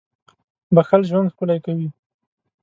•بښل 0.75 1.01
ژوند 1.09 1.31
ښکلی 1.33 1.59
کوي. 1.65 1.87